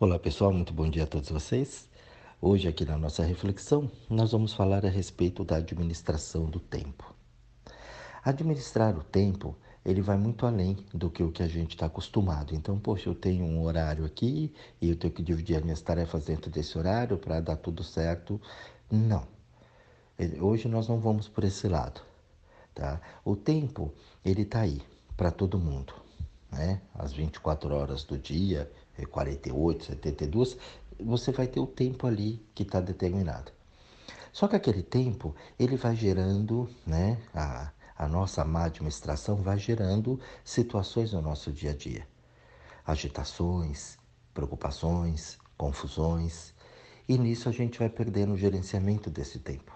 [0.00, 1.88] Olá pessoal, muito bom dia a todos vocês.
[2.42, 7.14] Hoje, aqui na nossa reflexão, nós vamos falar a respeito da administração do tempo.
[8.24, 12.56] Administrar o tempo, ele vai muito além do que o que a gente está acostumado.
[12.56, 16.24] Então, poxa, eu tenho um horário aqui e eu tenho que dividir as minhas tarefas
[16.24, 18.40] dentro desse horário para dar tudo certo.
[18.90, 19.24] Não.
[20.40, 22.00] Hoje nós não vamos por esse lado.
[22.74, 23.00] Tá?
[23.24, 24.82] O tempo, ele está aí
[25.16, 25.94] para todo mundo.
[26.50, 26.82] Né?
[26.92, 28.68] As 24 horas do dia,
[29.10, 30.56] 48, 72,
[31.00, 33.52] você vai ter o tempo ali que está determinado.
[34.32, 40.18] Só que aquele tempo, ele vai gerando, né, a, a nossa má administração vai gerando
[40.44, 42.06] situações no nosso dia a dia.
[42.84, 43.96] Agitações,
[44.32, 46.52] preocupações, confusões,
[47.08, 49.72] e nisso a gente vai perdendo o gerenciamento desse tempo.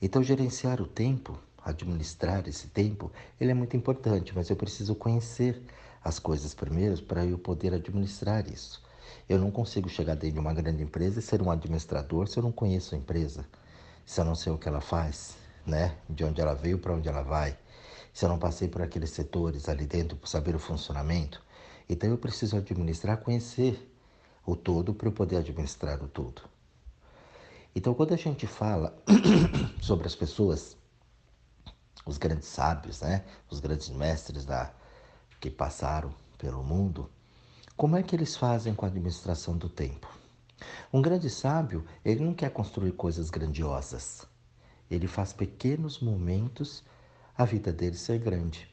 [0.00, 5.62] Então, gerenciar o tempo, administrar esse tempo, ele é muito importante, mas eu preciso conhecer
[6.02, 8.82] as coisas primeiro para eu poder administrar isso.
[9.28, 12.42] Eu não consigo chegar dentro de uma grande empresa e ser um administrador se eu
[12.42, 13.44] não conheço a empresa,
[14.04, 15.96] se eu não sei o que ela faz, né?
[16.08, 17.56] De onde ela veio, para onde ela vai,
[18.12, 21.42] se eu não passei por aqueles setores ali dentro para saber o funcionamento.
[21.88, 23.88] Então eu preciso administrar, conhecer
[24.44, 26.42] o todo para eu poder administrar o todo.
[27.74, 28.96] Então quando a gente fala
[29.80, 30.76] sobre as pessoas,
[32.06, 33.24] os grandes sábios, né?
[33.48, 34.72] Os grandes mestres da
[35.40, 37.10] que passaram pelo mundo,
[37.76, 40.06] como é que eles fazem com a administração do tempo?
[40.92, 44.26] Um grande sábio, ele não quer construir coisas grandiosas.
[44.90, 46.84] Ele faz pequenos momentos
[47.36, 48.68] a vida dele ser grande.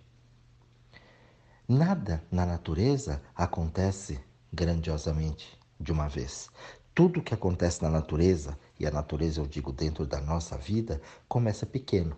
[1.65, 4.19] Nada na natureza acontece
[4.51, 6.49] grandiosamente de uma vez.
[6.93, 11.65] Tudo que acontece na natureza, e a natureza eu digo dentro da nossa vida, começa
[11.65, 12.17] pequeno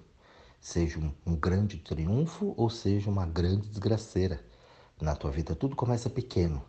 [0.59, 4.43] seja um, grande triunfo ou seja uma grande desgraceira
[5.01, 5.55] na tua vida.
[5.55, 6.63] Tudo começa pequeno.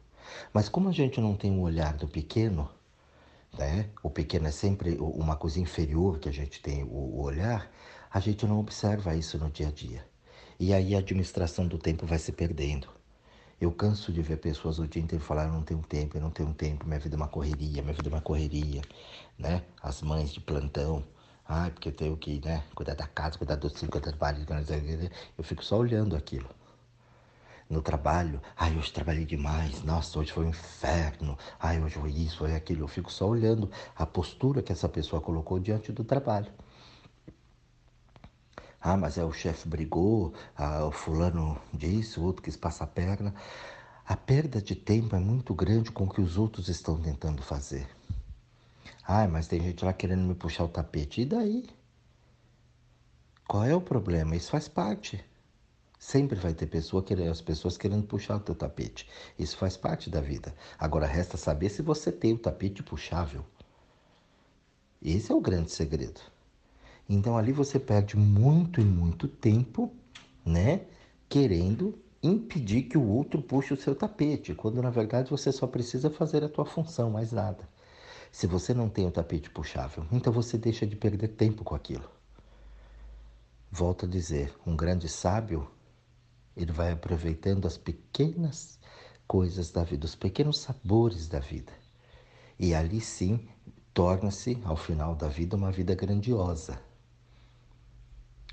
[0.53, 2.71] Mas como a gente não tem o olhar do pequeno,
[3.59, 3.91] né?
[4.03, 7.71] O pequeno é sempre uma coisa inferior que a gente tem o olhar,
[8.11, 10.05] a gente não observa isso no dia a dia.
[10.59, 12.89] E aí a administração do tempo vai se perdendo.
[13.61, 16.31] Eu canso de ver pessoas o dia inteiro falar, eu não tenho tempo, eu não
[16.31, 18.81] tenho tempo, minha vida é uma correria, minha vida é uma correria,
[19.39, 19.63] né?
[19.83, 21.05] As mães de plantão,
[21.53, 25.11] Ai, porque eu tenho que, né, cuidar da casa, cuidar dos filhos, cuidar do marido.
[25.37, 26.49] Eu fico só olhando aquilo.
[27.69, 32.39] No trabalho, ai, hoje trabalhei demais, nossa, hoje foi um inferno, ai, hoje foi isso,
[32.39, 32.85] foi aquilo.
[32.85, 36.53] Eu fico só olhando a postura que essa pessoa colocou diante do trabalho.
[38.81, 42.87] Ah, mas é o chefe brigou, ah, o fulano disse, o outro quis passar a
[42.87, 43.35] perna.
[44.07, 47.89] A perda de tempo é muito grande com o que os outros estão tentando fazer.
[49.13, 51.23] Ai, mas tem gente lá querendo me puxar o tapete.
[51.23, 51.69] E daí?
[53.49, 54.37] Qual é o problema?
[54.37, 55.21] Isso faz parte.
[55.99, 59.09] Sempre vai ter pessoa querendo, as pessoas querendo puxar o teu tapete.
[59.37, 60.55] Isso faz parte da vida.
[60.79, 63.45] Agora resta saber se você tem o tapete puxável.
[65.03, 66.21] Esse é o grande segredo.
[67.09, 69.93] Então ali você perde muito e muito tempo,
[70.47, 70.83] né?
[71.29, 76.11] Querendo impedir que o outro puxe o seu tapete, quando na verdade você só precisa
[76.11, 77.69] fazer a tua função, mais nada.
[78.31, 82.09] Se você não tem o tapete puxável, então você deixa de perder tempo com aquilo.
[83.71, 85.71] Volto a dizer, um grande sábio,
[86.57, 88.79] ele vai aproveitando as pequenas
[89.27, 91.73] coisas da vida, os pequenos sabores da vida.
[92.59, 93.49] E ali sim
[93.95, 96.81] torna-se, ao final da vida, uma vida grandiosa.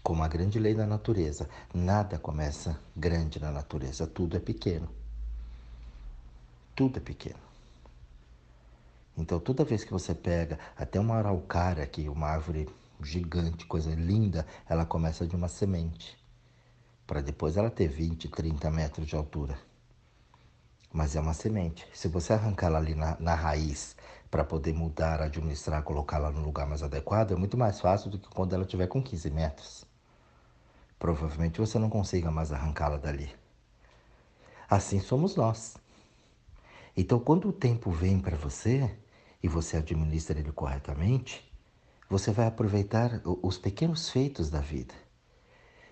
[0.03, 4.87] Como a grande lei da natureza, nada começa grande na natureza, tudo é pequeno.
[6.75, 7.39] Tudo é pequeno.
[9.17, 12.69] Então, toda vez que você pega até uma araucária aqui, uma árvore
[13.01, 16.15] gigante, coisa linda, ela começa de uma semente,
[17.05, 19.57] para depois ela ter 20, 30 metros de altura.
[20.93, 21.87] Mas é uma semente.
[21.93, 23.95] Se você arrancar ela ali na, na raiz
[24.29, 28.29] para poder mudar, administrar, colocá-la no lugar mais adequado, é muito mais fácil do que
[28.29, 29.85] quando ela tiver com 15 metros.
[30.99, 33.33] Provavelmente você não consiga mais arrancá-la dali.
[34.69, 35.77] Assim somos nós.
[36.95, 38.89] Então, quando o tempo vem para você,
[39.41, 41.49] e você administra ele corretamente,
[42.09, 44.93] você vai aproveitar os pequenos feitos da vida.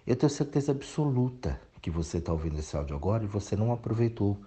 [0.08, 4.40] Eu tenho certeza absoluta que você está ouvindo esse áudio agora e você não aproveitou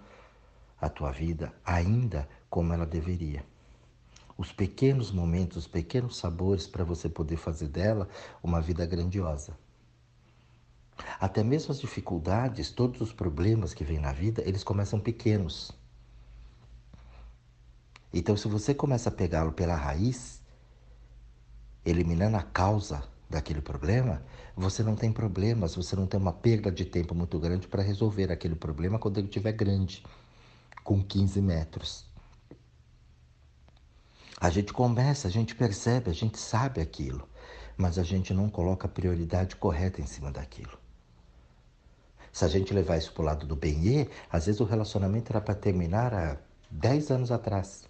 [0.79, 3.45] a tua vida ainda como ela deveria.
[4.37, 8.07] Os pequenos momentos, os pequenos sabores para você poder fazer dela
[8.41, 9.57] uma vida grandiosa.
[11.19, 15.71] Até mesmo as dificuldades, todos os problemas que vêm na vida, eles começam pequenos.
[18.13, 20.41] Então, se você começa a pegá-lo pela raiz,
[21.85, 24.23] eliminando a causa daquele problema,
[24.55, 28.31] você não tem problemas, você não tem uma perda de tempo muito grande para resolver
[28.31, 30.03] aquele problema quando ele estiver grande,
[30.83, 32.09] com 15 metros.
[34.41, 37.27] A gente começa, a gente percebe, a gente sabe aquilo,
[37.77, 40.77] mas a gente não coloca a prioridade correta em cima daquilo.
[42.31, 45.41] Se a gente levar isso para o lado do bem às vezes o relacionamento era
[45.41, 46.37] para terminar há
[46.71, 47.88] 10 anos atrás.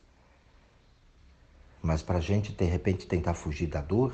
[1.82, 4.14] Mas para a gente, de repente, tentar fugir da dor,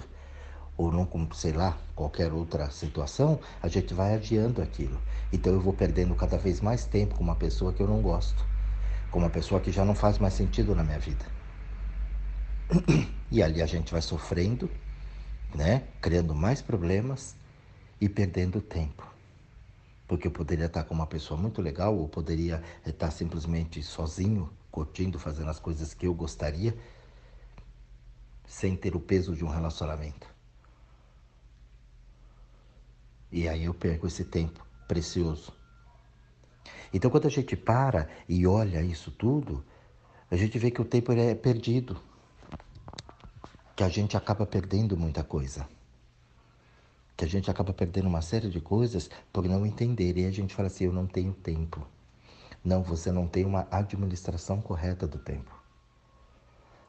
[0.77, 4.99] ou não, sei lá, qualquer outra situação, a gente vai adiando aquilo.
[5.31, 8.45] Então eu vou perdendo cada vez mais tempo com uma pessoa que eu não gosto,
[9.11, 11.25] com uma pessoa que já não faz mais sentido na minha vida.
[13.31, 14.69] E ali a gente vai sofrendo,
[15.53, 17.35] né, criando mais problemas
[17.99, 19.05] e perdendo tempo.
[20.07, 25.17] Porque eu poderia estar com uma pessoa muito legal, ou poderia estar simplesmente sozinho, curtindo,
[25.17, 26.77] fazendo as coisas que eu gostaria,
[28.47, 30.27] sem ter o peso de um relacionamento.
[33.31, 35.53] E aí eu perco esse tempo precioso.
[36.93, 39.65] Então, quando a gente para e olha isso tudo,
[40.29, 42.01] a gente vê que o tempo é perdido,
[43.75, 45.67] que a gente acaba perdendo muita coisa,
[47.17, 50.17] que a gente acaba perdendo uma série de coisas por não entender.
[50.17, 51.85] E a gente fala assim: eu não tenho tempo.
[52.63, 55.54] Não, você não tem uma administração correta do tempo.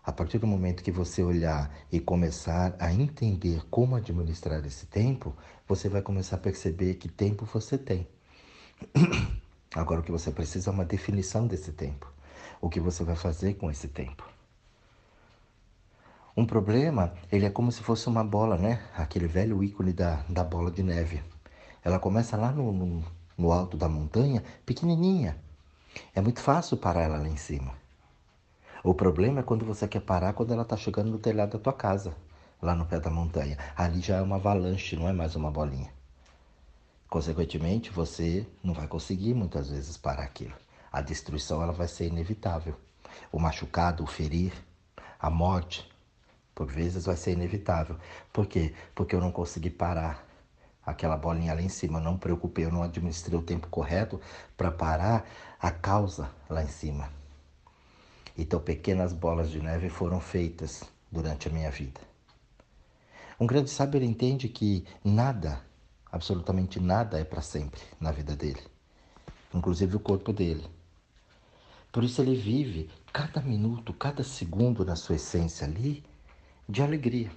[0.06, 5.34] A partir do momento que você olhar e começar a entender como administrar esse tempo,
[5.66, 8.06] você vai começar a perceber que tempo você tem.
[9.74, 12.08] Agora o que você precisa é uma definição desse tempo.
[12.60, 14.24] O que você vai fazer com esse tempo?
[16.36, 18.80] Um problema, ele é como se fosse uma bola, né?
[18.96, 21.20] Aquele velho ícone da, da bola de neve.
[21.82, 23.04] Ela começa lá no, no,
[23.36, 25.36] no alto da montanha, pequenininha.
[26.14, 27.85] É muito fácil parar ela lá em cima.
[28.86, 31.72] O problema é quando você quer parar quando ela está chegando no telhado da tua
[31.72, 32.14] casa,
[32.62, 33.58] lá no pé da montanha.
[33.76, 35.92] Ali já é uma avalanche, não é mais uma bolinha.
[37.10, 40.54] Consequentemente, você não vai conseguir muitas vezes parar aquilo.
[40.92, 42.76] A destruição ela vai ser inevitável.
[43.32, 44.52] O machucado, o ferir,
[45.18, 45.90] a morte,
[46.54, 47.96] por vezes vai ser inevitável.
[48.32, 48.72] Por quê?
[48.94, 50.24] Porque eu não consegui parar
[50.86, 51.98] aquela bolinha lá em cima.
[51.98, 54.20] Eu não me preocupei, eu não administrei o tempo correto
[54.56, 55.28] para parar
[55.60, 57.15] a causa lá em cima.
[58.38, 62.00] Então, pequenas bolas de neve foram feitas durante a minha vida.
[63.38, 65.60] Um grande sábio entende que nada,
[66.10, 68.62] absolutamente nada, é para sempre na vida dele,
[69.54, 70.66] inclusive o corpo dele.
[71.92, 76.04] Por isso ele vive cada minuto, cada segundo na sua essência ali
[76.68, 77.30] de alegria.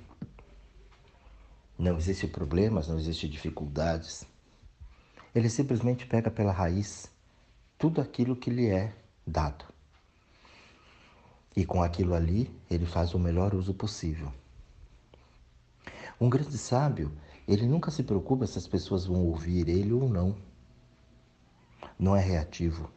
[1.77, 4.25] Não existe problemas, não existe dificuldades.
[5.33, 7.09] Ele simplesmente pega pela raiz
[7.77, 8.93] tudo aquilo que lhe é
[9.25, 9.63] dado.
[11.59, 14.31] E com aquilo ali, ele faz o melhor uso possível.
[16.17, 17.11] Um grande sábio,
[17.45, 20.37] ele nunca se preocupa se as pessoas vão ouvir ele ou não.
[21.99, 22.89] Não é reativo.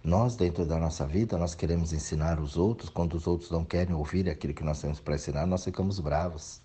[0.00, 2.88] Nós, dentro da nossa vida, nós queremos ensinar os outros.
[2.88, 6.62] Quando os outros não querem ouvir aquilo que nós temos para ensinar, nós ficamos bravos,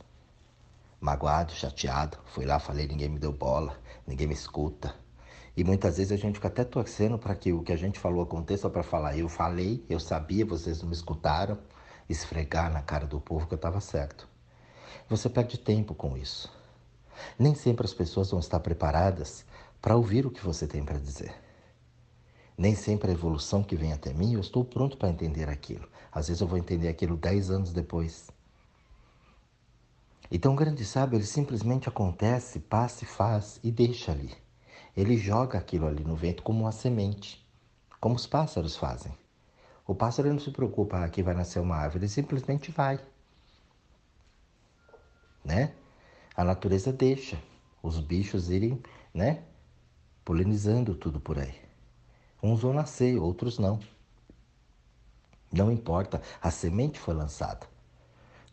[1.00, 2.19] magoado, chateado.
[2.25, 3.75] Fui lá, falei, ninguém me deu bola,
[4.06, 4.94] ninguém me escuta.
[5.56, 8.24] E muitas vezes a gente fica até torcendo para que o que a gente falou
[8.24, 11.57] aconteça para falar, eu falei, eu sabia, vocês não me escutaram,
[12.07, 14.27] esfregar na cara do povo que eu estava certo.
[15.09, 16.50] Você perde tempo com isso.
[17.38, 19.45] Nem sempre as pessoas vão estar preparadas
[19.81, 21.33] para ouvir o que você tem para dizer.
[22.57, 25.87] Nem sempre a evolução que vem até mim, eu estou pronto para entender aquilo.
[26.11, 28.30] Às vezes eu vou entender aquilo dez anos depois.
[30.31, 34.31] Então, o grande sábio, ele simplesmente acontece, passa e faz e deixa ali.
[34.95, 37.45] Ele joga aquilo ali no vento como uma semente,
[38.00, 39.14] como os pássaros fazem.
[39.88, 43.00] O pássaro não se preocupa, aqui vai nascer uma árvore, ele simplesmente vai.
[45.44, 45.74] Né?
[46.36, 47.38] A natureza deixa
[47.81, 48.81] os bichos irem,
[49.14, 49.44] né?
[50.24, 51.56] Polinizando tudo por aí.
[52.42, 53.80] Uns vão nascer, outros não.
[55.52, 57.68] Não importa, a semente foi lançada.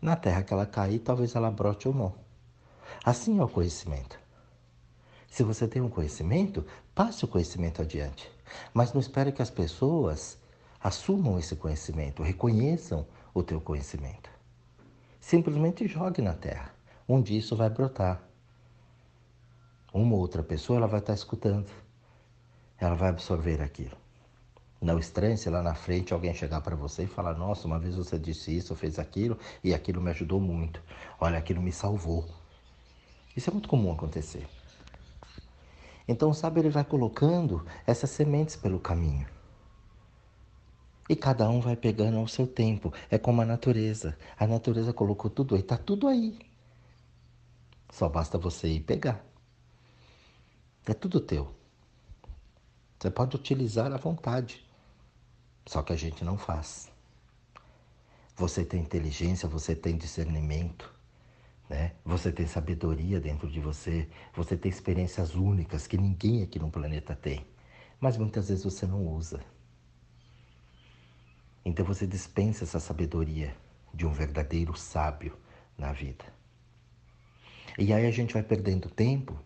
[0.00, 2.14] Na terra que ela cair, talvez ela brote ou não.
[3.04, 4.18] Assim é o conhecimento.
[5.28, 8.30] Se você tem um conhecimento, passe o conhecimento adiante.
[8.72, 10.38] Mas não espere que as pessoas
[10.82, 14.30] assumam esse conhecimento, reconheçam o teu conhecimento.
[15.20, 16.74] Simplesmente jogue na terra.
[17.08, 18.22] Um dia isso vai brotar.
[19.92, 21.70] Uma outra pessoa ela vai estar escutando.
[22.78, 23.96] Ela vai absorver aquilo.
[24.80, 27.96] Não estranhe se lá na frente alguém chegar para você e falar: Nossa, uma vez
[27.96, 30.80] você disse isso, fez aquilo e aquilo me ajudou muito.
[31.20, 32.28] Olha, aquilo me salvou.
[33.36, 34.46] Isso é muito comum acontecer.
[36.08, 39.28] Então, sabe, ele vai colocando essas sementes pelo caminho.
[41.06, 42.92] E cada um vai pegando ao seu tempo.
[43.10, 44.16] É como a natureza.
[44.38, 46.38] A natureza colocou tudo aí, está tudo aí.
[47.90, 49.24] Só basta você ir pegar.
[50.86, 51.54] É tudo teu.
[52.98, 54.66] Você pode utilizar à vontade.
[55.66, 56.90] Só que a gente não faz.
[58.36, 60.92] Você tem inteligência, você tem discernimento,
[61.68, 61.92] né?
[62.04, 67.14] Você tem sabedoria dentro de você, você tem experiências únicas que ninguém aqui no planeta
[67.14, 67.46] tem,
[68.00, 69.40] mas muitas vezes você não usa.
[71.64, 73.54] Então você dispensa essa sabedoria
[73.92, 75.36] de um verdadeiro sábio
[75.76, 76.24] na vida.
[77.78, 79.38] E aí a gente vai perdendo tempo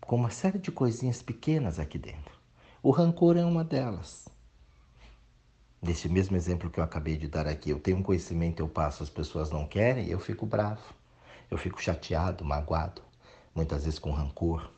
[0.00, 2.34] com uma série de coisinhas pequenas aqui dentro.
[2.82, 4.28] O rancor é uma delas.
[5.80, 9.02] Nesse mesmo exemplo que eu acabei de dar aqui, eu tenho um conhecimento, eu passo,
[9.02, 10.82] as pessoas não querem, eu fico bravo,
[11.50, 13.02] eu fico chateado, magoado,
[13.54, 14.70] muitas vezes com rancor.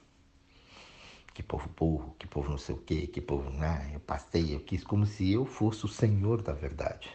[1.35, 3.51] Que povo burro, que povo não sei o quê, que povo.
[3.61, 7.11] Ah, eu passei, eu quis como se eu fosse o senhor da verdade.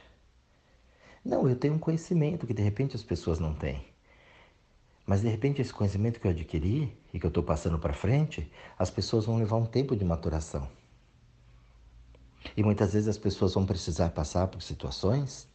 [1.26, 3.86] Não, eu tenho um conhecimento que de repente as pessoas não têm.
[5.06, 8.52] Mas de repente esse conhecimento que eu adquiri e que eu estou passando para frente,
[8.78, 10.70] as pessoas vão levar um tempo de maturação.
[12.56, 15.48] E muitas vezes as pessoas vão precisar passar por situações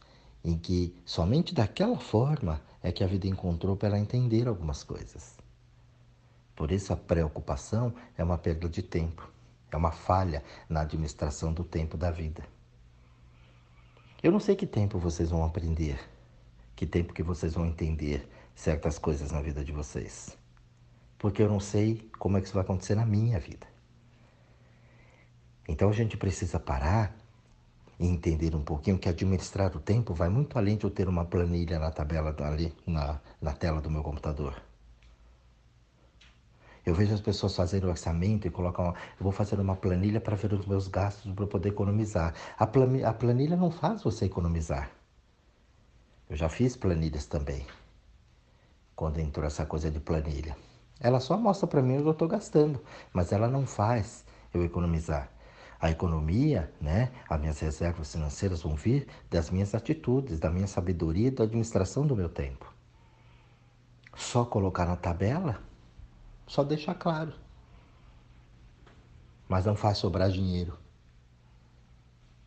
[0.43, 5.37] em que somente daquela forma é que a vida encontrou para entender algumas coisas.
[6.55, 9.29] Por isso, a preocupação é uma perda de tempo,
[9.71, 12.43] é uma falha na administração do tempo da vida.
[14.23, 15.99] Eu não sei que tempo vocês vão aprender,
[16.75, 20.35] que tempo que vocês vão entender certas coisas na vida de vocês,
[21.19, 23.67] porque eu não sei como é que isso vai acontecer na minha vida.
[25.67, 27.15] Então a gente precisa parar
[27.99, 31.25] e entender um pouquinho que administrar o tempo vai muito além de eu ter uma
[31.25, 34.61] planilha na tabela ali na, na tela do meu computador.
[36.85, 40.37] Eu vejo as pessoas fazerem o orçamento e colocam, eu vou fazer uma planilha para
[40.37, 42.33] ver os meus gastos para poder economizar.
[42.57, 44.89] A, a planilha não faz você economizar.
[46.29, 47.65] Eu já fiz planilhas também,
[48.95, 50.55] quando entrou essa coisa de planilha.
[50.99, 54.23] Ela só mostra para mim o que eu estou gastando, mas ela não faz
[54.53, 55.29] eu economizar.
[55.79, 61.27] A economia, né, as minhas reservas financeiras vão vir das minhas atitudes, da minha sabedoria
[61.27, 62.73] e da administração do meu tempo.
[64.15, 65.59] Só colocar na tabela
[66.47, 67.33] só deixa claro.
[69.47, 70.77] Mas não faz sobrar dinheiro.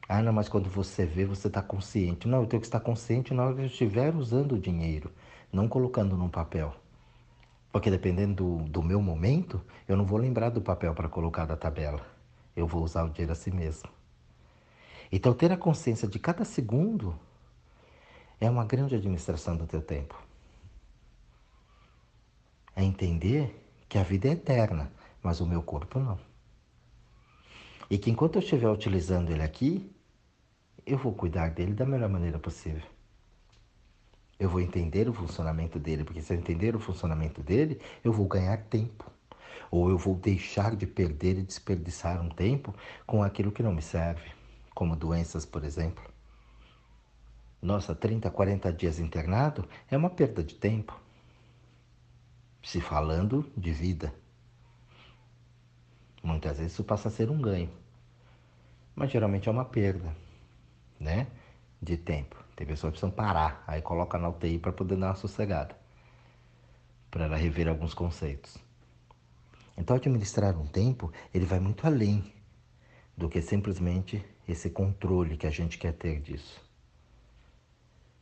[0.09, 2.27] Ah, não, mas quando você vê, você está consciente.
[2.27, 5.13] Não, eu tenho que estar consciente na hora que eu estiver usando o dinheiro,
[5.53, 6.75] não colocando num papel.
[7.71, 11.57] Porque dependendo do, do meu momento, eu não vou lembrar do papel para colocar da
[11.57, 12.05] tabela.
[12.61, 13.89] Eu vou usar o dinheiro a si mesmo.
[15.11, 17.19] Então, ter a consciência de cada segundo
[18.39, 20.15] é uma grande administração do teu tempo.
[22.77, 26.19] É entender que a vida é eterna, mas o meu corpo não.
[27.91, 29.91] E que enquanto eu estiver utilizando ele aqui,
[30.87, 32.87] eu vou cuidar dele da melhor maneira possível.
[34.39, 38.27] Eu vou entender o funcionamento dele, porque se eu entender o funcionamento dele, eu vou
[38.27, 39.11] ganhar tempo.
[39.71, 42.75] Ou eu vou deixar de perder e desperdiçar um tempo
[43.07, 44.31] com aquilo que não me serve,
[44.75, 46.03] como doenças, por exemplo.
[47.63, 50.99] Nossa, 30, 40 dias internado é uma perda de tempo
[52.63, 54.13] se falando de vida.
[56.23, 57.71] Muitas vezes isso passa a ser um ganho,
[58.95, 60.15] mas geralmente é uma perda,
[60.99, 61.27] né?
[61.81, 62.37] De tempo.
[62.55, 65.75] Tem pessoas que precisam parar, aí coloca na UTI para poder dar uma sossegada,
[67.11, 68.59] para ela rever alguns conceitos.
[69.81, 72.35] Então, administrar um tempo, ele vai muito além
[73.17, 76.61] do que simplesmente esse controle que a gente quer ter disso.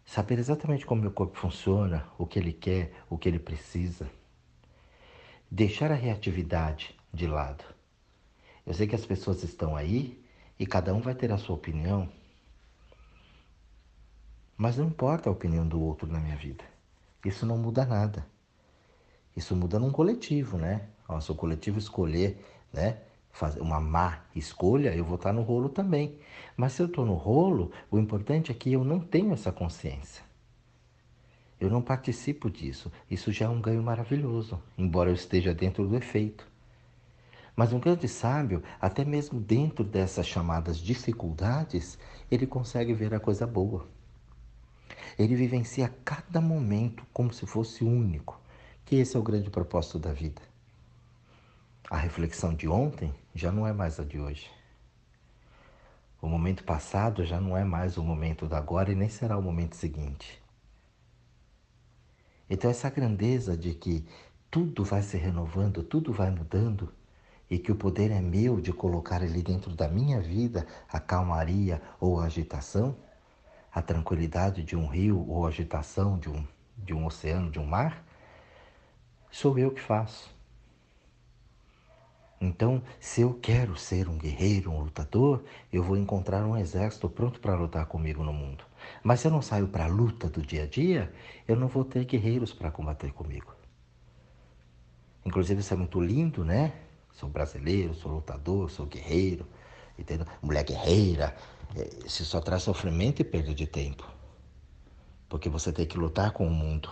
[0.06, 4.08] Saber exatamente como meu corpo funciona, o que ele quer, o que ele precisa
[5.50, 7.64] deixar a reatividade de lado.
[8.64, 10.22] Eu sei que as pessoas estão aí
[10.60, 12.08] e cada um vai ter a sua opinião,
[14.56, 16.64] mas não importa a opinião do outro na minha vida.
[17.24, 18.24] Isso não muda nada.
[19.34, 20.88] Isso muda num coletivo, né?
[21.08, 22.98] Ó, se o coletivo escolher, né?
[23.32, 26.18] Fazer uma má escolha, eu vou estar no rolo também.
[26.56, 30.22] Mas se eu estou no rolo, o importante é que eu não tenho essa consciência.
[31.60, 32.92] Eu não participo disso.
[33.10, 36.46] Isso já é um ganho maravilhoso, embora eu esteja dentro do efeito.
[37.56, 41.98] Mas um grande sábio, até mesmo dentro dessas chamadas dificuldades,
[42.30, 43.88] ele consegue ver a coisa boa.
[45.18, 48.40] Ele vivencia cada momento como se fosse único,
[48.84, 50.47] que esse é o grande propósito da vida.
[51.90, 54.50] A reflexão de ontem já não é mais a de hoje.
[56.20, 59.42] O momento passado já não é mais o momento da agora e nem será o
[59.42, 60.42] momento seguinte.
[62.50, 64.06] Então, essa grandeza de que
[64.50, 66.92] tudo vai se renovando, tudo vai mudando,
[67.50, 71.80] e que o poder é meu de colocar ali dentro da minha vida a calmaria
[71.98, 72.94] ou a agitação,
[73.72, 77.64] a tranquilidade de um rio ou a agitação de um, de um oceano, de um
[77.64, 78.04] mar,
[79.30, 80.37] sou eu que faço.
[82.40, 85.42] Então, se eu quero ser um guerreiro, um lutador,
[85.72, 88.64] eu vou encontrar um exército pronto para lutar comigo no mundo.
[89.02, 91.12] Mas se eu não saio para a luta do dia a dia,
[91.48, 93.52] eu não vou ter guerreiros para combater comigo.
[95.24, 96.74] Inclusive, isso é muito lindo, né?
[97.12, 99.44] Sou brasileiro, sou lutador, sou guerreiro,
[99.98, 100.26] entendeu?
[100.40, 101.36] Mulher guerreira.
[102.06, 104.08] Isso só traz sofrimento e perda de tempo.
[105.28, 106.88] Porque você tem que lutar com o mundo.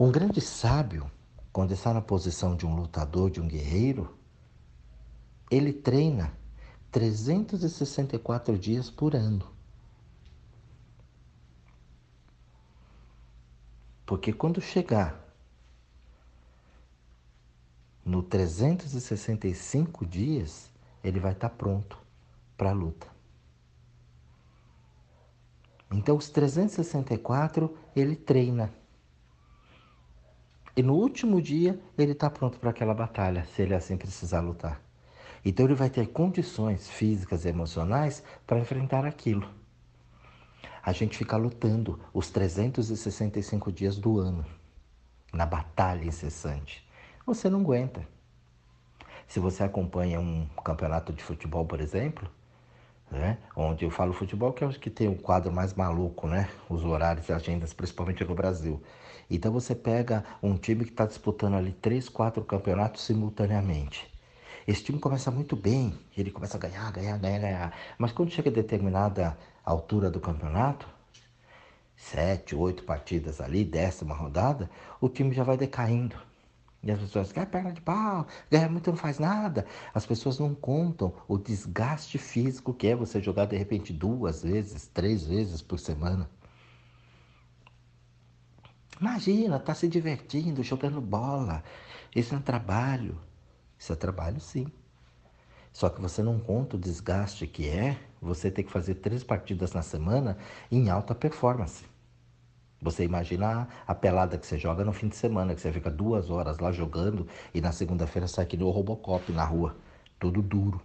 [0.00, 1.10] Um grande sábio
[1.52, 4.16] quando está na posição de um lutador, de um guerreiro,
[5.50, 6.32] ele treina
[6.90, 9.50] 364 dias por ano.
[14.06, 15.22] Porque quando chegar
[18.04, 20.70] no 365 dias,
[21.04, 21.98] ele vai estar pronto
[22.56, 23.06] para a luta.
[25.90, 28.72] Então, os 364 ele treina.
[30.74, 34.80] E no último dia ele está pronto para aquela batalha, se ele assim precisar lutar.
[35.44, 39.46] Então ele vai ter condições físicas e emocionais para enfrentar aquilo.
[40.82, 44.44] A gente fica lutando os 365 dias do ano,
[45.32, 46.86] na batalha incessante.
[47.26, 48.06] Você não aguenta.
[49.28, 52.28] Se você acompanha um campeonato de futebol, por exemplo,
[53.12, 53.38] né?
[53.54, 56.48] onde eu falo futebol, que é o que tem o quadro mais maluco, né?
[56.68, 58.82] Os horários e agendas, principalmente no Brasil.
[59.30, 64.10] Então você pega um time que está disputando ali três, quatro campeonatos simultaneamente.
[64.66, 67.76] Esse time começa muito bem, ele começa a ganhar, ganhar, ganhar, ganhar.
[67.98, 70.88] Mas quando chega a determinada altura do campeonato,
[71.96, 76.16] sete, oito partidas ali, décima rodada, o time já vai decaindo.
[76.82, 79.64] E as pessoas querem perna de pau, ganha muito não faz nada.
[79.94, 84.88] As pessoas não contam o desgaste físico que é você jogar de repente duas vezes,
[84.88, 86.28] três vezes por semana.
[89.00, 91.62] Imagina, tá se divertindo, jogando bola.
[92.14, 93.18] Isso é trabalho.
[93.78, 94.66] Isso é trabalho, sim.
[95.72, 99.72] Só que você não conta o desgaste que é você ter que fazer três partidas
[99.72, 100.36] na semana
[100.70, 101.91] em alta performance.
[102.82, 106.30] Você imagina a pelada que você joga no fim de semana, que você fica duas
[106.30, 109.76] horas lá jogando e na segunda-feira sai aqui no Robocop na rua,
[110.18, 110.82] todo duro.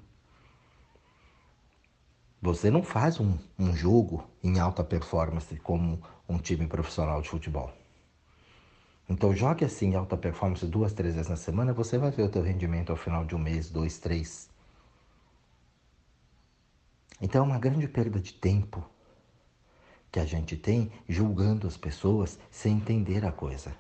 [2.40, 7.74] Você não faz um, um jogo em alta performance como um time profissional de futebol.
[9.10, 12.44] Então jogue assim alta performance duas, três vezes na semana, você vai ver o teu
[12.44, 14.52] rendimento ao final de um mês, dois, três.
[17.20, 18.88] Então é uma grande perda de tempo
[20.18, 23.72] que a gente tem julgando as pessoas sem entender a coisa.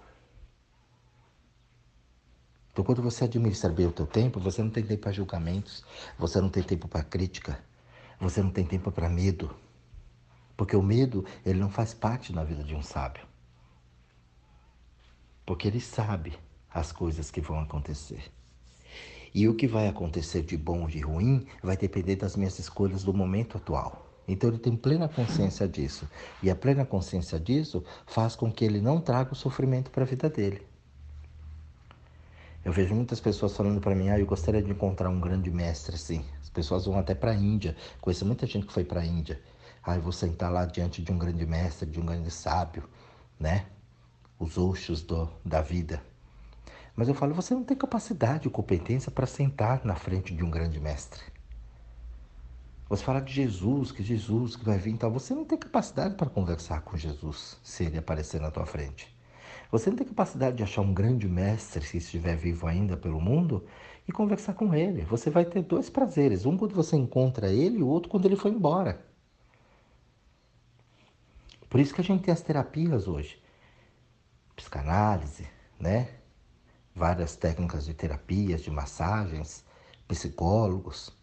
[2.71, 5.84] Então, quando você administra bem o teu tempo, você não tem tempo para julgamentos,
[6.15, 7.60] você não tem tempo para crítica,
[8.19, 9.50] você não tem tempo para medo.
[10.56, 13.26] Porque o medo, ele não faz parte na vida de um sábio.
[15.43, 16.38] Porque ele sabe
[16.71, 18.32] as coisas que vão acontecer.
[19.34, 23.04] E o que vai acontecer de bom ou de ruim vai depender das minhas escolhas
[23.04, 24.06] do momento atual.
[24.27, 26.07] Então ele tem plena consciência disso.
[26.43, 30.07] E a plena consciência disso faz com que ele não traga o sofrimento para a
[30.07, 30.65] vida dele.
[32.65, 35.95] Eu vejo muitas pessoas falando para mim, ah, eu gostaria de encontrar um grande mestre
[35.95, 36.25] assim.
[36.41, 37.77] As pessoas vão até para a Índia.
[38.01, 39.41] Conheço muita gente que foi para a Índia.
[39.81, 42.83] Ah, eu vou sentar lá diante de um grande mestre, de um grande sábio,
[43.39, 43.67] né?
[44.37, 46.03] Os oxos do, da vida.
[46.93, 50.49] Mas eu falo, você não tem capacidade ou competência para sentar na frente de um
[50.49, 51.21] grande mestre.
[52.89, 55.12] Você fala de Jesus, que Jesus que vai vir e tal.
[55.12, 59.13] Você não tem capacidade para conversar com Jesus se ele aparecer na tua frente.
[59.69, 63.65] Você não tem capacidade de achar um grande mestre, se estiver vivo ainda pelo mundo,
[64.08, 65.02] e conversar com ele.
[65.02, 68.38] Você vai ter dois prazeres: um quando você encontra ele e o outro quando ele
[68.38, 69.06] foi embora.
[71.69, 73.43] Por isso que a gente tem as terapias hoje:
[74.56, 75.45] psicanálise,
[75.78, 76.10] né?
[76.95, 79.65] Várias técnicas de terapias, de massagens,
[80.08, 81.16] psicólogos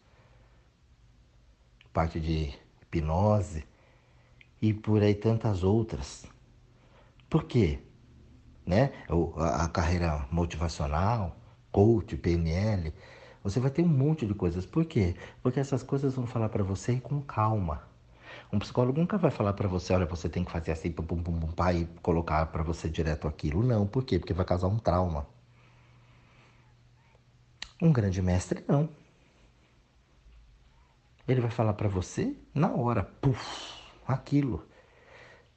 [1.95, 2.53] parte de
[2.83, 3.65] hipnose
[4.61, 6.27] e por aí tantas outras.
[7.31, 7.79] Por quê?
[8.67, 8.93] Né?
[9.39, 11.37] A carreira motivacional,
[11.71, 12.93] coach, PNL,
[13.43, 14.67] você vai ter um monte de coisas.
[14.67, 15.15] Por quê?
[15.43, 17.83] Porque essas coisas vão falar para você com calma.
[18.53, 21.23] Um psicólogo nunca vai falar para você, olha, você tem que fazer assim, pum, pum,
[21.23, 23.63] pum, pá, e colocar para você direto aquilo.
[23.63, 24.19] Não, por quê?
[24.19, 25.27] Porque vai causar um trauma.
[27.81, 28.89] Um grande mestre, não.
[31.27, 34.67] Ele vai falar para você na hora, puf, aquilo.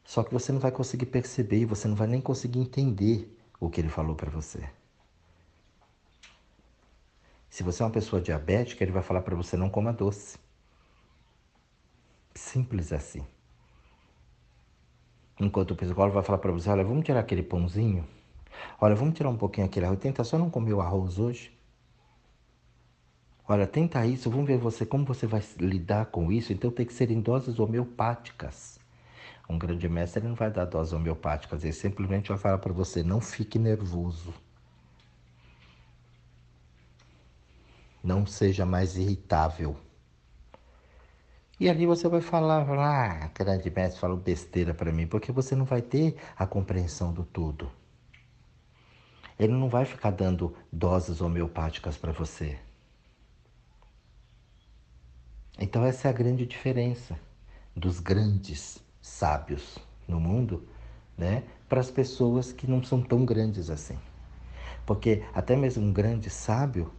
[0.04, 3.82] Só que você não vai conseguir perceber, você não vai nem conseguir entender o que
[3.82, 4.70] ele falou para você.
[7.50, 10.38] Se você é uma pessoa diabética, ele vai falar para você não coma doce.
[12.34, 13.26] Simples assim.
[15.40, 18.08] Enquanto o psicólogo vai falar para você, olha, vamos tirar aquele pãozinho.
[18.80, 20.00] Olha, vamos tirar um pouquinho aquele arroz.
[20.00, 21.57] Tenta só não comer o arroz hoje.
[23.50, 26.52] Olha, tenta isso, vamos ver você como você vai lidar com isso.
[26.52, 28.78] Então tem que ser em doses homeopáticas.
[29.50, 33.22] Um grande mestre não vai dar doses homeopáticas, ele simplesmente vai falar para você: não
[33.22, 34.34] fique nervoso.
[38.04, 39.78] Não seja mais irritável.
[41.60, 45.66] E ali você vai falar, ah, grande mestre falou besteira para mim, porque você não
[45.66, 47.72] vai ter a compreensão do tudo.
[49.40, 52.60] Ele não vai ficar dando doses homeopáticas para você.
[55.60, 57.18] Então, essa é a grande diferença
[57.76, 60.68] dos grandes sábios no mundo,
[61.18, 63.98] né, para as pessoas que não são tão grandes assim.
[64.86, 66.92] Porque até mesmo um grande sábio,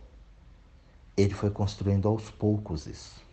[1.17, 3.27] ele foi construindo aos poucos isso.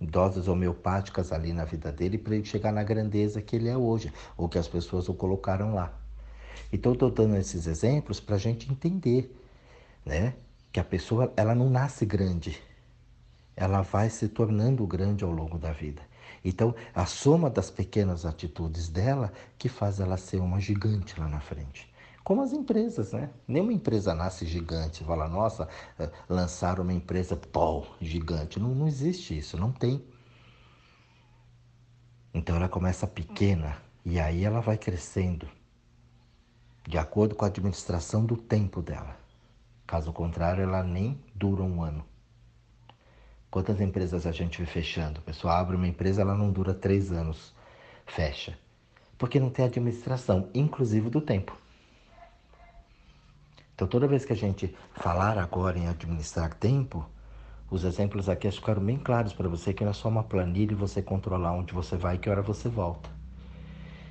[0.00, 4.12] Doses homeopáticas ali na vida dele para ele chegar na grandeza que ele é hoje,
[4.36, 5.92] ou que as pessoas o colocaram lá.
[6.72, 9.34] Então, estou dando esses exemplos para a gente entender
[10.04, 10.34] né,
[10.72, 12.60] que a pessoa ela não nasce grande,
[13.56, 16.02] ela vai se tornando grande ao longo da vida.
[16.44, 21.40] Então, a soma das pequenas atitudes dela que faz ela ser uma gigante lá na
[21.40, 21.92] frente.
[22.22, 23.30] Como as empresas, né?
[23.46, 25.04] Nenhuma empresa nasce gigante.
[25.04, 28.58] Fala, nossa, eh, lançaram uma empresa pô, gigante.
[28.58, 30.02] Não, não existe isso, não tem.
[32.32, 35.48] Então ela começa pequena e aí ela vai crescendo
[36.86, 39.16] de acordo com a administração do tempo dela.
[39.86, 42.04] Caso contrário, ela nem dura um ano.
[43.54, 45.20] Quantas empresas a gente vê fechando?
[45.20, 47.54] O pessoal abre uma empresa, ela não dura três anos,
[48.04, 48.58] fecha.
[49.16, 51.56] Porque não tem administração, inclusive do tempo.
[53.72, 57.08] Então, toda vez que a gente falar agora em administrar tempo,
[57.70, 60.74] os exemplos aqui ficaram bem claros para você que não é só uma planilha e
[60.74, 63.08] você controlar onde você vai e que hora você volta.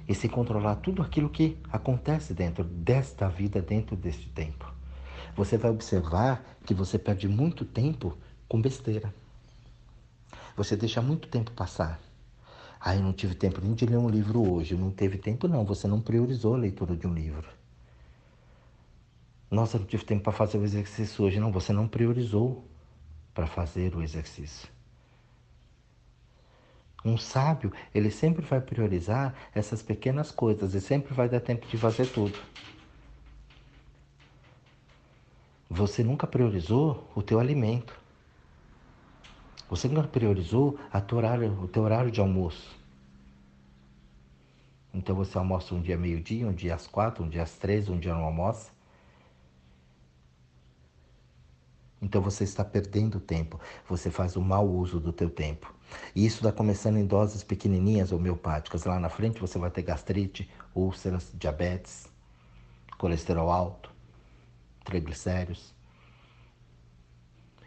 [0.07, 4.73] E se controlar tudo aquilo que acontece dentro desta vida, dentro deste tempo.
[5.35, 9.13] Você vai observar que você perde muito tempo com besteira.
[10.55, 11.99] Você deixa muito tempo passar.
[12.79, 14.75] Ah, eu não tive tempo nem de ler um livro hoje.
[14.75, 15.63] Não teve tempo, não.
[15.63, 17.47] Você não priorizou a leitura de um livro.
[19.49, 21.39] Nossa, eu não tive tempo para fazer o exercício hoje.
[21.39, 22.67] Não, você não priorizou
[23.33, 24.67] para fazer o exercício.
[27.05, 31.77] Um sábio, ele sempre vai priorizar essas pequenas coisas e sempre vai dar tempo de
[31.77, 32.37] fazer tudo.
[35.69, 38.02] Você nunca priorizou o teu alimento.
[39.69, 42.75] Você nunca priorizou teu horário, o teu horário de almoço.
[44.93, 47.97] Então você almoça um dia meio-dia, um dia às quatro, um dia às três, um
[47.97, 48.71] dia não almoça.
[52.03, 53.59] Então você está perdendo tempo.
[53.87, 55.73] Você faz o um mau uso do teu tempo.
[56.13, 58.83] E isso está começando em doses pequenininhas homeopáticas.
[58.83, 62.07] Lá na frente você vai ter gastrite, úlceras, diabetes,
[62.97, 63.89] colesterol alto,
[64.83, 65.73] triglicéridos.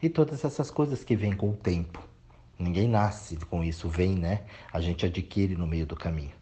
[0.03, 2.03] E todas essas coisas que vêm com o tempo.
[2.59, 4.45] Ninguém nasce com isso, vem, né?
[4.73, 6.33] A gente adquire no meio do caminho.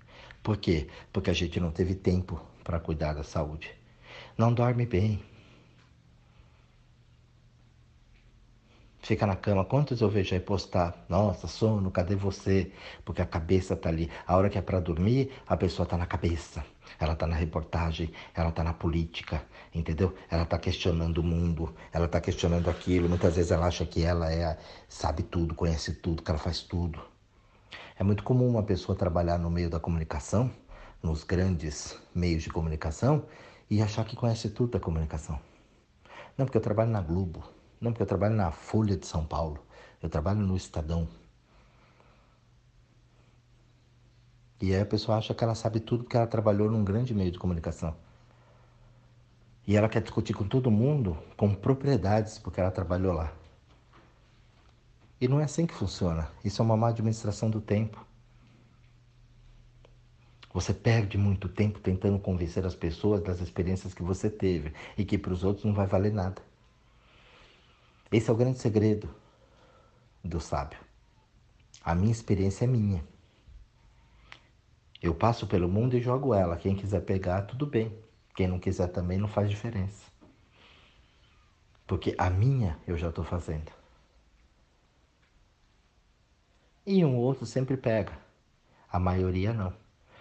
[0.42, 0.88] Por quê?
[1.12, 3.70] Porque a gente não teve tempo para cuidar da saúde.
[4.36, 5.22] Não dorme bem.
[9.04, 9.64] Fica na cama.
[9.64, 11.04] Quantos eu vejo aí postar?
[11.08, 12.72] Nossa, sono, cadê você?
[13.04, 14.10] Porque a cabeça tá ali.
[14.26, 16.64] A hora que é para dormir, a pessoa tá na cabeça
[16.98, 19.42] ela está na reportagem, ela está na política,
[19.74, 20.14] entendeu?
[20.30, 23.08] Ela está questionando o mundo, ela está questionando aquilo.
[23.08, 27.00] Muitas vezes ela acha que ela é, sabe tudo, conhece tudo, que ela faz tudo.
[27.98, 30.50] É muito comum uma pessoa trabalhar no meio da comunicação,
[31.02, 33.24] nos grandes meios de comunicação,
[33.70, 35.38] e achar que conhece tudo da comunicação.
[36.36, 37.53] Não, porque eu trabalho na Globo.
[37.84, 39.58] Não, porque eu trabalho na Folha de São Paulo.
[40.02, 41.06] Eu trabalho no Estadão.
[44.58, 47.30] E aí a pessoa acha que ela sabe tudo porque ela trabalhou num grande meio
[47.30, 47.94] de comunicação.
[49.66, 53.30] E ela quer discutir com todo mundo com propriedades porque ela trabalhou lá.
[55.20, 56.30] E não é assim que funciona.
[56.42, 58.02] Isso é uma má administração do tempo.
[60.54, 65.18] Você perde muito tempo tentando convencer as pessoas das experiências que você teve e que
[65.18, 66.53] para os outros não vai valer nada.
[68.12, 69.08] Esse é o grande segredo
[70.22, 70.78] do sábio.
[71.84, 73.04] A minha experiência é minha.
[75.02, 76.56] Eu passo pelo mundo e jogo ela.
[76.56, 77.96] Quem quiser pegar, tudo bem.
[78.34, 80.06] Quem não quiser também não faz diferença.
[81.86, 83.70] Porque a minha eu já estou fazendo.
[86.86, 88.12] E um outro sempre pega.
[88.90, 89.72] A maioria não.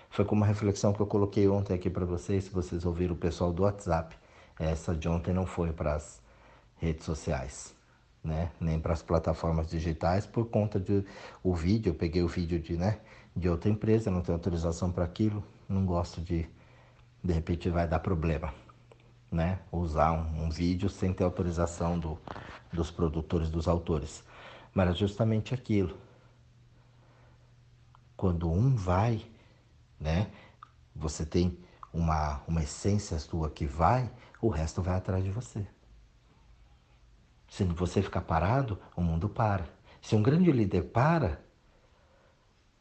[0.10, 3.18] Foi como uma reflexão que eu coloquei ontem aqui para vocês, se vocês ouviram o
[3.18, 4.18] pessoal do WhatsApp.
[4.60, 6.23] Essa de ontem não foi para as
[6.84, 7.76] redes sociais,
[8.24, 8.52] né?
[8.60, 11.04] Nem para as plataformas digitais por conta de
[11.42, 13.00] o vídeo, eu peguei o vídeo de, né,
[13.36, 16.48] de outra empresa, não tenho autorização para aquilo, não gosto de,
[17.24, 18.54] de repente vai dar problema.
[19.32, 22.20] né, usar um, um vídeo sem ter autorização do,
[22.72, 24.24] dos produtores, dos autores.
[24.74, 25.98] Mas é justamente aquilo.
[28.16, 29.26] Quando um vai,
[30.00, 30.32] né,
[30.96, 31.58] você tem
[31.92, 34.10] uma, uma essência sua que vai,
[34.42, 35.66] o resto vai atrás de você.
[37.54, 39.70] Se você ficar parado, o mundo para.
[40.02, 41.40] Se um grande líder para,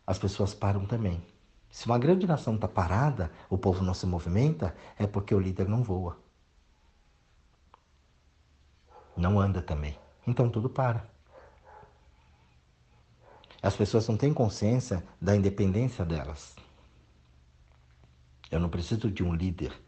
[0.07, 1.23] as pessoas param também.
[1.69, 5.69] Se uma grande nação está parada, o povo não se movimenta, é porque o líder
[5.69, 6.19] não voa.
[9.15, 9.99] Não anda também.
[10.27, 11.07] Então tudo para.
[13.63, 16.57] As pessoas não têm consciência da independência delas.
[18.51, 19.79] Eu não preciso de um líder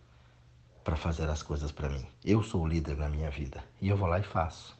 [0.85, 2.07] para fazer as coisas para mim.
[2.23, 4.77] Eu sou o líder na minha vida e eu vou lá e faço.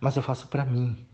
[0.00, 1.06] Mas eu faço para mim,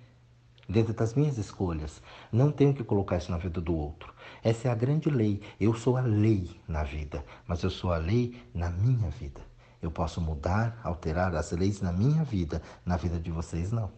[0.68, 2.00] dentro das minhas escolhas.
[2.30, 4.14] Não tenho que colocar isso na vida do outro.
[4.42, 5.42] Essa é a grande lei.
[5.58, 9.40] Eu sou a lei na vida, mas eu sou a lei na minha vida.
[9.82, 13.90] Eu posso mudar, alterar as leis na minha vida, na vida de vocês não.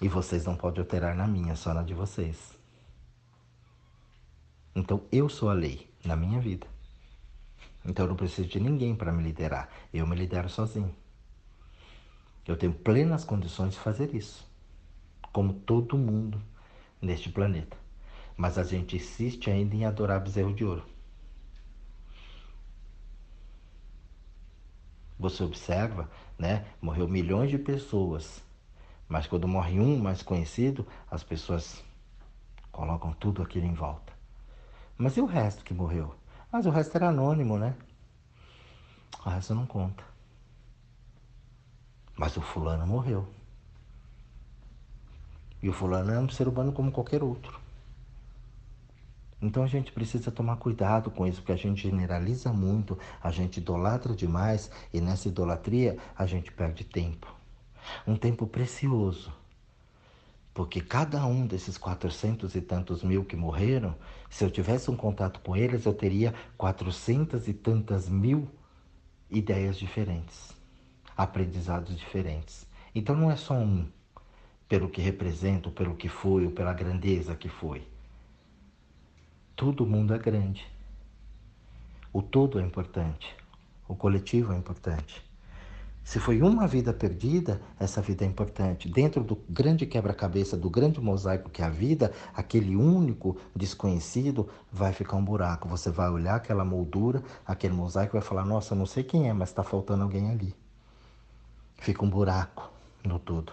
[0.00, 2.58] E vocês não podem alterar na minha, só na de vocês.
[4.74, 6.66] Então eu sou a lei na minha vida.
[7.84, 9.68] Então eu não preciso de ninguém para me liderar.
[9.92, 10.94] Eu me lidero sozinho.
[12.46, 14.48] Eu tenho plenas condições de fazer isso.
[15.32, 16.40] Como todo mundo
[17.00, 17.76] neste planeta.
[18.36, 20.84] Mas a gente insiste ainda em adorar bezerro de ouro.
[25.18, 26.66] Você observa, né?
[26.80, 28.42] Morreu milhões de pessoas.
[29.08, 31.84] Mas quando morre um mais conhecido, as pessoas
[32.72, 34.12] colocam tudo aquilo em volta.
[34.96, 36.14] Mas e o resto que morreu?
[36.52, 37.74] Mas o resto era anônimo, né?
[39.24, 40.04] O resto não conta.
[42.14, 43.26] Mas o fulano morreu.
[45.62, 47.58] E o fulano é um ser humano como qualquer outro.
[49.40, 53.56] Então a gente precisa tomar cuidado com isso, porque a gente generaliza muito, a gente
[53.56, 57.34] idolatra demais e nessa idolatria a gente perde tempo.
[58.06, 59.32] Um tempo precioso
[60.54, 63.94] porque cada um desses quatrocentos e tantos mil que morreram,
[64.28, 68.48] se eu tivesse um contato com eles, eu teria quatrocentas e tantas mil
[69.30, 70.54] ideias diferentes,
[71.16, 72.66] aprendizados diferentes.
[72.94, 73.88] Então não é só um,
[74.68, 77.86] pelo que representa, pelo que foi, ou pela grandeza que foi.
[79.56, 80.66] Todo mundo é grande.
[82.12, 83.34] O todo é importante.
[83.88, 85.22] O coletivo é importante.
[86.04, 88.88] Se foi uma vida perdida, essa vida é importante.
[88.88, 94.92] Dentro do grande quebra-cabeça, do grande mosaico que é a vida, aquele único desconhecido, vai
[94.92, 95.68] ficar um buraco.
[95.68, 99.50] Você vai olhar aquela moldura, aquele mosaico, vai falar: Nossa, não sei quem é, mas
[99.50, 100.54] está faltando alguém ali.
[101.76, 102.70] Fica um buraco
[103.04, 103.52] no todo.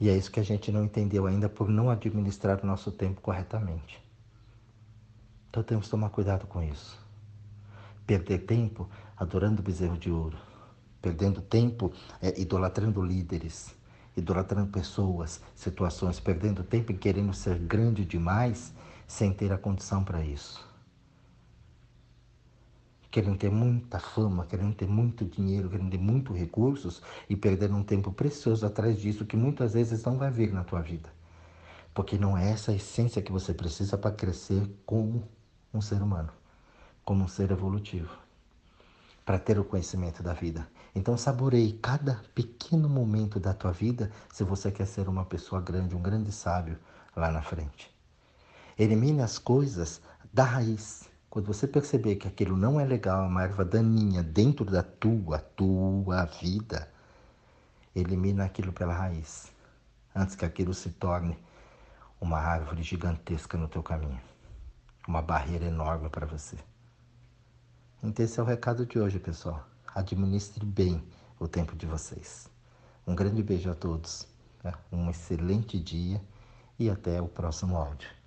[0.00, 3.20] E é isso que a gente não entendeu ainda por não administrar o nosso tempo
[3.20, 4.02] corretamente.
[5.48, 6.98] Então temos que tomar cuidado com isso.
[8.06, 10.49] Perder tempo adorando o bezerro de ouro
[11.00, 13.74] perdendo tempo é, idolatrando líderes,
[14.16, 18.72] idolatrando pessoas, situações, perdendo tempo em querendo ser grande demais
[19.06, 20.68] sem ter a condição para isso.
[23.10, 27.82] Querendo ter muita fama, querendo ter muito dinheiro, querendo ter muitos recursos e perdendo um
[27.82, 31.08] tempo precioso atrás disso que muitas vezes não vai vir na tua vida.
[31.92, 35.24] Porque não é essa a essência que você precisa para crescer como
[35.74, 36.30] um ser humano,
[37.04, 38.16] como um ser evolutivo
[39.30, 40.66] para ter o conhecimento da vida.
[40.94, 45.94] Então saboreie cada pequeno momento da tua vida se você quer ser uma pessoa grande,
[45.94, 46.78] um grande sábio
[47.14, 47.94] lá na frente.
[48.78, 50.00] Elimine as coisas
[50.32, 51.08] da raiz.
[51.28, 55.38] Quando você perceber que aquilo não é legal, é uma erva daninha dentro da tua,
[55.38, 56.88] tua vida,
[57.94, 59.52] elimina aquilo pela raiz,
[60.14, 61.38] antes que aquilo se torne
[62.20, 64.20] uma árvore gigantesca no teu caminho,
[65.06, 66.56] uma barreira enorme para você.
[68.02, 69.69] Então esse é o recado de hoje, pessoal.
[69.94, 71.02] Administre bem
[71.38, 72.48] o tempo de vocês.
[73.06, 74.28] Um grande beijo a todos,
[74.62, 74.72] né?
[74.92, 76.22] um excelente dia
[76.78, 78.19] e até o próximo áudio.